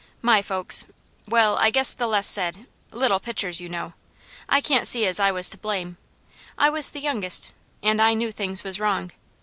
[0.23, 0.87] My folks
[1.27, 3.93] well, I guess the less said little pitchers, you know!
[4.49, 5.97] I can't see as I was to blame.
[6.57, 7.51] I was the youngest,
[7.83, 9.11] an' I knew things was wrong.